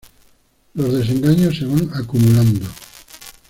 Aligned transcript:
Los 0.73 0.93
desengaños 0.93 1.59
se 1.59 1.65
van 1.65 1.87
acumulando. 1.93 2.67